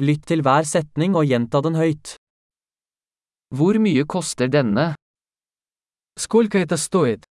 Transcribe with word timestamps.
Lytt 0.00 0.22
til 0.30 0.40
hver 0.40 0.64
setning 0.64 1.12
og 1.12 1.26
gjenta 1.28 1.60
den 1.60 1.74
høyt. 1.76 2.14
Hvor 3.52 3.76
mye 3.84 4.06
koster 4.08 4.48
denne? 4.48 4.94
Сколько 6.16 6.56
это 6.58 6.78
стоит? 6.80 7.26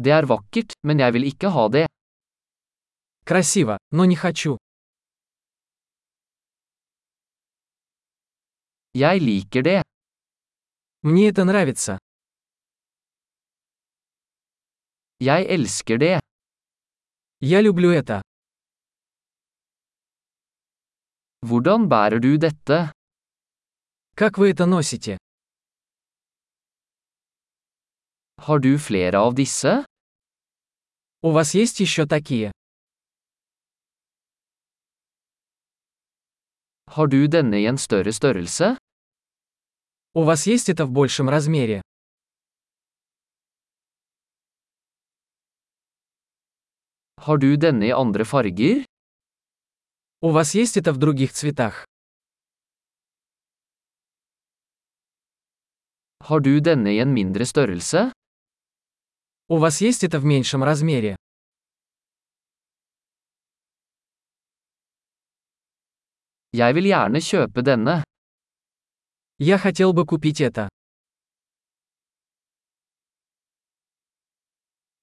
Det 0.00 0.12
er 0.12 0.24
vakkert, 0.24 0.72
men 0.88 1.04
jeg 1.04 1.12
vil 1.12 1.28
ikke 1.28 1.52
ha 1.52 1.68
det. 1.68 1.86
Красиво, 3.28 3.76
но 3.90 4.04
не 4.04 4.16
хочу. 4.16 4.56
Jeg 8.94 9.20
liker 9.20 9.62
det. 9.62 9.82
Мне 11.02 11.28
это 11.28 11.44
нравится. 11.44 11.98
Jeg 15.20 15.46
elsker 15.46 15.98
det. 15.98 16.20
Я 17.40 17.60
люблю 17.60 17.92
это. 17.92 18.22
Hvordan 21.42 21.88
bærer 21.90 22.20
du 22.22 22.38
dette? 22.38 22.92
Как 24.14 24.38
вы 24.38 24.50
это 24.50 24.64
носите? 24.66 25.18
Har 28.38 28.58
du 28.60 28.78
flere 28.78 29.18
av 29.18 29.34
disse? 29.34 29.84
У 31.20 31.32
вас 31.32 31.54
есть 31.54 31.80
еще 31.80 32.06
такие? 32.06 32.52
Har 36.86 37.06
du 37.08 37.26
denne 37.26 37.58
i 37.60 37.66
en 37.66 37.78
større 37.78 38.12
størrelse? 38.12 38.76
У 40.14 40.22
вас 40.22 40.46
есть 40.46 40.68
это 40.68 40.86
в 40.86 40.90
большем 40.92 41.28
размере? 41.28 41.80
Har 47.16 47.38
du 47.38 47.56
denne 47.56 47.86
i 47.86 47.90
andre 47.90 48.24
farger? 48.24 48.91
У 50.24 50.30
вас 50.30 50.54
есть 50.54 50.76
это 50.76 50.92
в 50.92 50.98
других 50.98 51.32
цветах? 51.32 51.84
Har 56.20 56.40
du 56.40 56.60
denne 56.60 56.94
i 56.94 56.98
en 56.98 57.12
mindre 57.12 57.44
størrelse? 57.44 58.12
У 59.48 59.58
вас 59.58 59.80
есть 59.80 60.04
это 60.04 60.20
в 60.20 60.24
меньшем 60.24 60.62
размере? 60.62 61.16
Jeg 66.52 66.74
vil 66.76 66.86
gjerne 66.86 67.18
kjøpe 67.18 67.62
denne. 67.66 68.04
Я 69.38 69.58
хотел 69.58 69.92
бы 69.92 70.06
купить 70.06 70.40
это. 70.40 70.68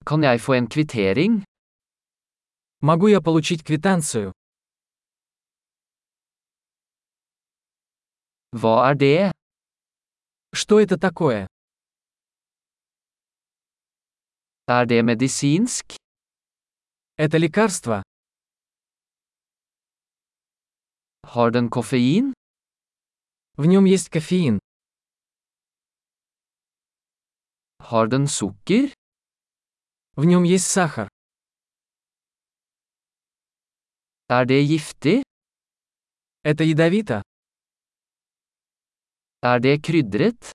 Kan 0.05 0.23
jeg 0.23 0.39
få 0.39 0.53
en 0.53 0.67
kvittering? 0.67 1.43
Могу 2.81 3.07
я 3.07 3.19
получить 3.19 3.65
квитанцию? 3.65 4.31
Hva 8.51 8.89
er 8.89 8.95
det? 8.95 9.31
Что 10.53 10.79
это 10.79 10.97
такое? 10.97 11.45
Er 14.67 14.85
det 14.85 15.03
medisinsk? 15.03 15.95
Это 17.15 17.37
лекарство? 17.37 18.01
Har 21.23 21.51
den 21.51 21.69
koffein? 21.69 22.33
В 23.55 23.65
нем 23.65 23.85
есть 23.85 24.09
кофеин. 24.09 24.57
Har 27.79 28.07
den 28.07 28.25
sukker? 28.27 28.93
В 30.15 30.25
нем 30.25 30.43
есть 30.43 30.65
сахар. 30.71 31.07
Er 34.27 34.45
det 34.45 34.63
giftig? 34.63 35.23
Это 36.43 36.63
ядовито? 36.63 37.21
Er 39.42 39.60
det 39.60 39.82
krydret? 39.82 40.52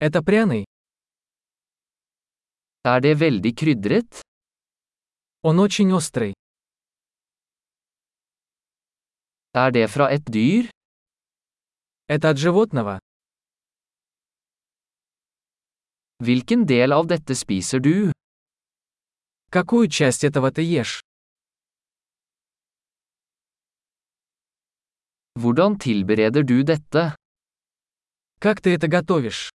Это 0.00 0.22
пряный? 0.22 0.64
Er 2.84 3.00
det 3.00 3.14
veldig 3.20 3.52
krydret? 3.56 4.22
Он 5.42 5.60
очень 5.60 5.92
острый. 5.92 6.32
Er 9.54 9.70
det 9.70 9.86
fra 9.90 10.10
et 10.10 10.24
dyr? 10.24 10.70
Это 12.08 12.30
от 12.30 12.38
животного? 12.38 12.98
Hvilken 16.22 16.66
del 16.66 16.92
av 16.92 17.06
dette 17.06 17.34
spiser 17.34 17.80
du? 17.80 18.12
Какую 19.50 19.88
часть 19.88 20.24
этого 20.24 20.50
ты 20.50 20.62
ешь? 20.62 21.00
Hvordan 25.34 25.78
tilbereder 25.78 26.42
du 26.42 26.62
dette? 26.62 27.14
Как 28.44 28.60
ты 28.60 28.74
это 28.74 28.88
готовишь? 28.88 29.50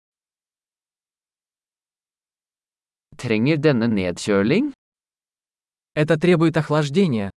Trenger 3.17 3.57
denne 3.57 3.87
nedkjøling? 3.87 4.73
Это 5.95 6.17
требует 6.19 6.57
охлаждения. 6.57 7.31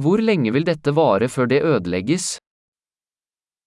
Hvor 0.00 0.18
lenge 0.22 0.52
vil 0.52 0.64
dette 0.64 0.92
vare 0.94 1.28
før 1.28 1.46
det 1.46 1.60
ødelegges? 1.62 2.38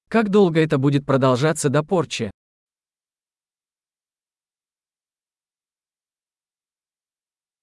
Как 0.09 0.30
долго 0.30 0.59
это 0.59 0.78
будет 0.78 1.06
продолжаться 1.06 1.70
до 1.70 1.84
порчи? 1.84 2.32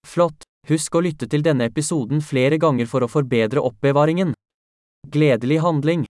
Flott! 0.07 0.45
Husk 0.69 0.95
å 0.95 1.01
lytte 1.01 1.27
til 1.33 1.43
denne 1.43 1.67
episoden 1.71 2.21
flere 2.21 2.59
ganger 2.61 2.87
for 2.87 3.05
å 3.05 3.09
forbedre 3.09 3.61
oppbevaringen. 3.65 4.35
Gledelig 5.14 5.62
handling! 5.62 6.08